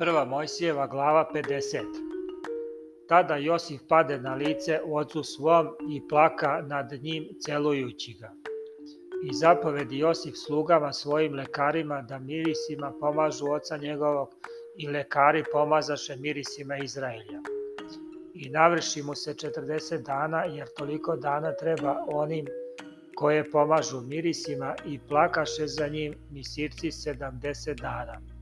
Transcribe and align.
Prva 0.00 0.24
Mojsijeva 0.24 0.86
glava 0.86 1.30
50 1.34 1.84
Tada 3.08 3.36
Josif 3.36 3.80
pade 3.88 4.18
na 4.18 4.34
lice 4.34 4.80
ocu 4.86 5.22
svom 5.22 5.66
i 5.90 6.08
plaka 6.08 6.62
nad 6.66 6.92
njim 7.02 7.28
celujući 7.40 8.16
ga. 8.20 8.32
I 9.30 9.34
zapovedi 9.34 9.98
Josif 9.98 10.34
slugama 10.46 10.92
svojim 10.92 11.34
lekarima 11.34 12.02
da 12.02 12.18
mirisima 12.18 12.92
pomažu 13.00 13.46
oca 13.52 13.76
njegovog 13.76 14.28
i 14.76 14.88
lekari 14.88 15.44
pomazaše 15.52 16.16
mirisima 16.16 16.78
Izraelja. 16.78 17.40
I 18.34 18.50
navrši 18.50 19.02
mu 19.02 19.14
se 19.14 19.34
40 19.34 20.02
dana, 20.02 20.44
jer 20.44 20.68
toliko 20.76 21.16
dana 21.16 21.52
treba 21.52 22.04
onim 22.06 22.46
koje 23.14 23.50
pomažu 23.50 24.00
mirisima 24.00 24.74
i 24.86 24.98
plakaše 25.08 25.66
za 25.66 25.88
njim 25.88 26.14
misirci 26.30 26.86
70 26.86 27.80
dana. 27.80 28.39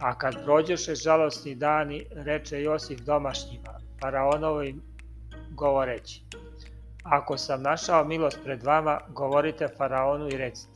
A 0.00 0.18
kad 0.18 0.44
prođoše 0.44 0.94
žalostni 0.94 1.54
dani, 1.54 2.04
reče 2.10 2.62
Josif 2.62 3.00
domašnjima, 3.00 3.80
faraonovim 4.00 4.82
govoreći, 5.50 6.22
Ako 7.04 7.36
sam 7.38 7.62
našao 7.62 8.04
milost 8.04 8.38
pred 8.44 8.62
vama, 8.62 9.00
govorite 9.08 9.68
faraonu 9.76 10.28
i 10.28 10.36
recite. 10.36 10.72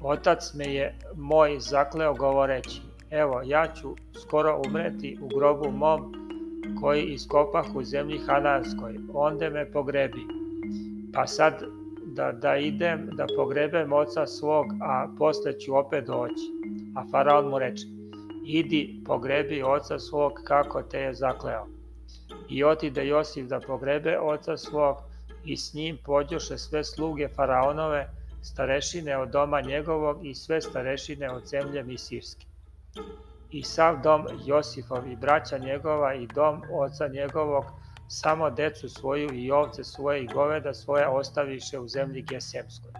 Otac 0.00 0.54
me 0.54 0.64
je 0.64 0.94
moj 1.14 1.56
zakleo 1.60 2.14
govoreći, 2.14 2.82
evo 3.10 3.42
ja 3.44 3.66
ću 3.74 3.94
skoro 4.22 4.62
umreti 4.66 5.18
u 5.22 5.28
grobu 5.28 5.70
mom 5.70 6.14
koji 6.80 7.02
iskopah 7.02 7.66
u 7.74 7.84
zemlji 7.84 8.18
Hananskoj, 8.18 8.98
onde 9.14 9.50
me 9.50 9.72
pogrebi. 9.72 10.20
Pa 11.14 11.26
sad 11.26 11.62
da, 12.04 12.32
da 12.32 12.56
idem 12.56 13.10
da 13.12 13.26
pogrebem 13.36 13.92
oca 13.92 14.26
svog, 14.26 14.66
a 14.82 15.08
posle 15.18 15.60
ću 15.60 15.76
opet 15.76 16.06
doći. 16.06 16.52
A 16.96 17.04
faraon 17.10 17.48
mu 17.48 17.58
reče, 17.58 17.86
idi 18.46 19.02
pogrebi 19.06 19.62
oca 19.62 19.98
svog 19.98 20.32
kako 20.44 20.82
te 20.82 20.98
je 21.00 21.14
zakleo. 21.14 21.66
I 22.48 22.64
otide 22.64 23.06
Josif 23.06 23.46
da 23.46 23.60
pogrebe 23.60 24.18
oca 24.18 24.56
svog 24.56 24.96
i 25.44 25.56
s 25.56 25.74
njim 25.74 25.98
pođoše 26.04 26.58
sve 26.58 26.84
sluge 26.84 27.28
faraonove, 27.28 28.08
starešine 28.42 29.18
od 29.18 29.28
doma 29.28 29.60
njegovog 29.60 30.26
i 30.26 30.34
sve 30.34 30.60
starešine 30.60 31.30
od 31.30 31.46
zemlje 31.46 31.82
Misirske. 31.82 32.46
I 33.50 33.62
sav 33.62 34.02
dom 34.02 34.26
Josifov 34.44 35.10
i 35.12 35.16
braća 35.16 35.58
njegova 35.58 36.14
i 36.14 36.26
dom 36.26 36.62
oca 36.72 37.08
njegovog, 37.08 37.64
samo 38.08 38.50
decu 38.50 38.88
svoju 38.88 39.28
i 39.34 39.50
ovce 39.50 39.84
svoje 39.84 40.22
i 40.22 40.26
goveda 40.26 40.74
svoje 40.74 41.08
ostaviše 41.08 41.78
u 41.78 41.88
zemlji 41.88 42.22
Gesemskoj. 42.22 42.92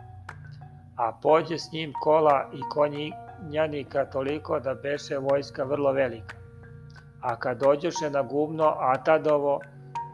A 0.97 1.19
pođe 1.22 1.58
s 1.58 1.72
njim 1.72 1.92
kola 2.00 2.50
i 2.55 2.60
konji 2.72 3.12
njanika 3.51 4.05
toliko 4.05 4.61
da 4.61 4.75
beše 4.75 5.19
vojska 5.19 5.65
vrlo 5.65 5.92
velika. 5.92 6.37
A 7.20 7.37
kad 7.37 7.61
dođoše 7.61 8.11
na 8.11 8.23
gubno 8.23 8.75
Atadovo, 8.78 9.61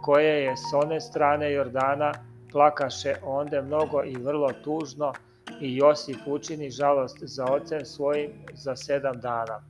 koje 0.02 0.44
je 0.44 0.56
s 0.56 0.74
one 0.74 1.00
strane 1.00 1.52
Jordana, 1.52 2.12
plakaše 2.52 3.14
onde 3.22 3.62
mnogo 3.62 4.02
i 4.04 4.16
vrlo 4.16 4.52
tužno 4.64 5.12
i 5.60 5.76
Josif 5.76 6.16
učini 6.26 6.70
žalost 6.70 7.18
za 7.20 7.44
ocem 7.44 7.84
svojim 7.84 8.30
za 8.52 8.76
sedam 8.76 9.20
dana. 9.20 9.62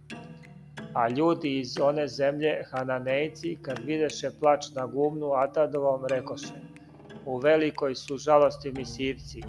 A 0.95 1.09
ljudi 1.09 1.59
iz 1.59 1.81
one 1.81 2.09
zemlje, 2.09 2.65
Hananejci, 2.71 3.59
kad 3.63 3.79
videše 3.79 4.31
plač 4.41 4.67
na 4.75 4.87
gumnu 4.87 5.33
Atadovom, 5.33 6.07
rekoše, 6.07 6.55
u 7.27 7.39
velikoj 7.39 7.95
su 7.95 8.17
žalosti 8.17 8.73
misirci, 8.73 9.43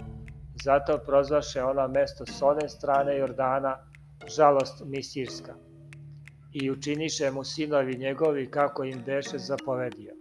zato 0.64 0.98
prozvaše 0.98 1.62
ona 1.62 1.88
mesto 1.88 2.26
s 2.26 2.42
one 2.42 2.68
strane 2.68 3.18
Jordana, 3.18 3.76
žalost 4.28 4.82
misirska. 4.84 5.54
I 6.52 6.70
učiniše 6.70 7.30
mu 7.30 7.44
sinovi 7.44 7.96
njegovi 7.96 8.50
kako 8.50 8.84
im 8.84 9.02
beše 9.06 9.38
zapovedio. 9.38 10.14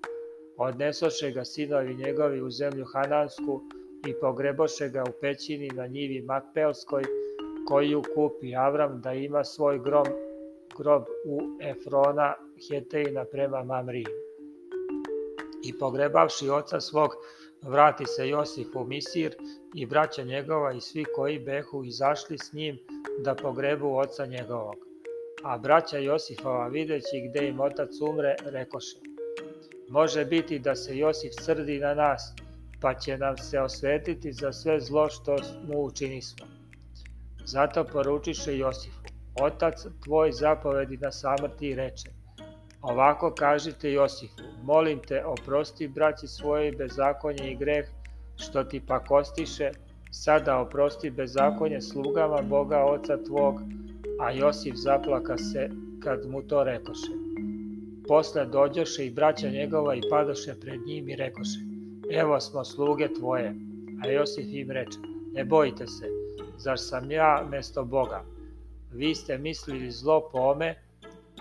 Odnesoše 0.58 1.32
ga 1.32 1.46
sinovi 1.46 1.96
njegovi 1.96 2.42
u 2.42 2.50
zemlju 2.50 2.86
Hanansku 2.94 3.62
i 4.08 4.14
pogreboše 4.22 4.90
ga 4.90 5.04
u 5.04 5.12
pećini 5.22 5.68
na 5.68 5.88
njivi 5.88 6.22
Makpelskoj, 6.22 7.04
koju 7.68 8.04
kupi 8.16 8.56
Avram 8.56 9.02
da 9.02 9.14
ima 9.14 9.44
svoj 9.44 9.80
grom, 9.80 10.08
grob 10.78 11.04
u 11.26 11.40
Efrona 11.62 12.34
Hetejna 12.70 13.26
prema 13.26 13.64
Mamriji. 13.64 14.06
I 15.64 15.80
pogrebavši 15.80 16.50
oca 16.50 16.82
svog, 16.82 17.12
vrati 17.64 18.06
se 18.06 18.30
Josif 18.30 18.68
u 18.76 18.86
Misir 18.86 19.36
i 19.76 19.86
braća 19.86 20.24
njegova 20.24 20.74
i 20.74 20.82
svi 20.82 21.06
koji 21.16 21.40
behu 21.40 21.84
izašli 21.84 22.38
s 22.38 22.54
njim 22.54 22.78
da 23.24 23.36
pogrebu 23.36 23.98
oca 23.98 24.26
njegovog. 24.26 24.76
A 25.44 25.58
braća 25.58 25.98
Josifova 25.98 26.68
videći 26.68 27.30
gde 27.30 27.48
im 27.48 27.60
otac 27.60 27.90
umre, 28.10 28.36
rekoše, 28.46 28.98
može 29.90 30.26
biti 30.26 30.60
da 30.60 30.76
se 30.76 30.98
Josif 30.98 31.32
srdi 31.42 31.80
na 31.80 31.94
nas, 31.94 32.34
pa 32.82 32.94
će 32.94 33.18
nam 33.18 33.38
se 33.38 33.60
osvetiti 33.60 34.34
za 34.34 34.54
sve 34.54 34.80
zlo 34.80 35.10
što 35.10 35.38
mu 35.68 35.84
učinismo. 35.84 36.46
Zato 37.46 37.84
poručiše 37.84 38.58
Josifu, 38.58 39.00
otac 39.42 39.76
tvoj 40.04 40.32
zapovedi 40.32 40.98
na 40.98 41.12
samrti 41.12 41.76
reče, 41.76 42.23
ovako 42.84 43.32
kažite 43.32 43.92
Josifu, 43.92 44.44
molim 44.64 45.00
te 45.00 45.26
oprosti 45.26 45.88
braći 45.88 46.28
svoje 46.28 46.72
bezakonje 46.72 47.52
i 47.52 47.56
greh, 47.56 47.86
što 48.36 48.64
ti 48.64 48.82
pakostiše, 48.88 49.72
sada 50.12 50.60
oprosti 50.60 51.10
bezakonje 51.10 51.82
slugama 51.82 52.42
Boga 52.42 52.80
oca 52.80 53.18
tvog, 53.24 53.62
a 54.20 54.32
Josif 54.32 54.76
zaplaka 54.76 55.38
se 55.38 55.70
kad 56.04 56.30
mu 56.30 56.42
to 56.42 56.64
rekoše. 56.64 57.12
Posle 58.08 58.46
dođoše 58.46 59.06
i 59.06 59.12
braća 59.12 59.50
njegova 59.50 59.96
i 59.96 60.02
padoše 60.10 60.54
pred 60.62 60.80
njim 60.88 61.10
i 61.10 61.16
rekoše, 61.16 61.60
evo 62.12 62.40
smo 62.40 62.64
sluge 62.64 63.08
tvoje, 63.20 63.56
a 64.04 64.08
Josif 64.08 64.46
im 64.50 64.72
reče, 64.72 64.98
ne 65.34 65.46
bojite 65.46 65.88
se, 65.88 66.06
zar 66.58 66.80
sam 66.80 67.12
ja 67.12 67.48
mesto 67.50 67.84
Boga? 67.84 68.24
Vi 68.92 69.16
ste 69.16 69.38
mislili 69.38 69.92
zlo 69.92 70.30
po 70.32 70.38
ome, 70.38 70.76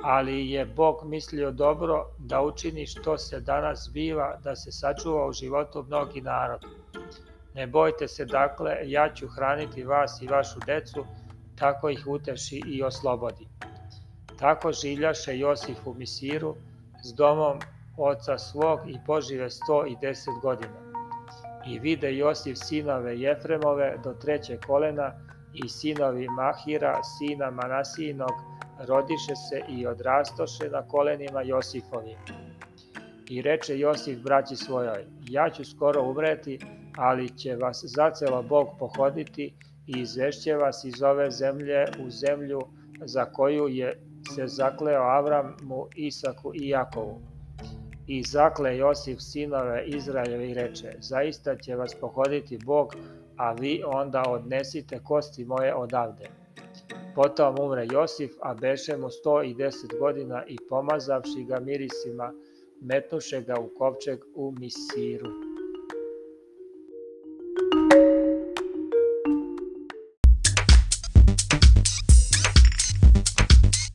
ali 0.03 0.51
je 0.51 0.67
Bog 0.67 1.05
mislio 1.05 1.51
dobro 1.51 2.07
da 2.19 2.43
učini 2.43 2.87
što 2.87 3.19
se 3.19 3.41
danas 3.41 3.91
biva, 3.93 4.39
da 4.45 4.57
se 4.57 4.73
sačuva 4.73 5.27
u 5.27 5.33
životu 5.33 5.83
mnogi 5.83 6.21
narod. 6.21 6.65
Ne 7.55 7.67
bojte 7.67 8.09
se 8.09 8.25
dakle, 8.25 8.77
ja 8.85 9.15
ću 9.15 9.29
hraniti 9.29 9.85
vas 9.85 10.23
i 10.23 10.27
vašu 10.27 10.61
decu, 10.67 11.05
tako 11.59 11.91
ih 11.91 12.05
uteši 12.07 12.63
i 12.67 12.83
oslobodi. 12.83 13.49
Tako 14.39 14.73
življaše 14.73 15.39
Josif 15.39 15.87
u 15.87 15.95
Misiru 15.95 16.55
s 17.05 17.15
domom 17.15 17.59
oca 17.97 18.39
svog 18.39 18.81
i 18.91 18.99
požive 19.07 19.49
110 19.51 20.41
godina. 20.43 20.83
I 21.67 21.79
vide 21.79 22.17
Josif 22.17 22.59
sinove 22.59 23.21
Jefremove 23.21 23.97
do 24.05 24.15
treće 24.15 24.59
kolena 24.67 25.13
i 25.55 25.69
sinovi 25.69 26.29
Mahira, 26.29 27.01
sina 27.03 27.51
Manasijinog, 27.51 28.52
rodiše 28.79 29.37
se 29.37 29.63
i 29.69 29.87
odrastoše 29.87 30.69
na 30.71 30.83
kolenima 30.83 31.43
Josifovim. 31.43 32.19
I 33.29 33.43
reče 33.43 33.79
Josif 33.79 34.19
braći 34.19 34.57
svojoj, 34.57 35.05
ja 35.29 35.51
ću 35.51 35.65
skoro 35.65 36.03
umreti, 36.03 36.59
ali 36.97 37.39
će 37.39 37.57
vas 37.57 37.85
zacelo 37.85 38.43
Bog 38.43 38.69
pohoditi 38.79 39.55
i 39.87 40.01
izvešće 40.01 40.55
vas 40.55 40.85
iz 40.85 41.03
ove 41.03 41.31
zemlje 41.31 41.87
u 42.07 42.11
zemlju 42.11 42.61
za 43.05 43.25
koju 43.25 43.69
je 43.69 44.01
se 44.35 44.47
zakleo 44.47 45.03
Avramu, 45.03 45.87
Isaku 45.97 46.53
i 46.55 46.69
Jakovu. 46.69 47.21
I 48.07 48.23
zakle 48.23 48.77
Josif 48.77 49.19
sinove 49.21 49.85
Izraeljeve 49.87 50.51
i 50.51 50.55
reče, 50.55 50.93
zaista 50.99 51.57
će 51.57 51.77
vas 51.77 51.95
pohoditi 52.01 52.59
Bog, 52.65 52.95
a 53.37 53.53
vi 53.53 53.83
onda 53.87 54.23
odnesite 54.29 54.99
kosti 54.99 55.45
moje 55.45 55.75
odavde. 55.75 56.42
Potom 57.15 57.59
umre 57.59 57.87
Josif, 57.87 58.37
a 58.41 58.55
beše 58.55 58.97
mu 58.97 59.09
110 59.09 59.99
godina 60.01 60.45
i 60.47 60.57
pomazavši 60.69 61.45
ga 61.49 61.61
mirisima, 61.61 62.33
metnuše 62.81 63.41
ga 63.41 63.59
u 63.61 63.69
kovčeg 63.79 64.19
u 64.35 64.53
Misiru. 64.61 65.42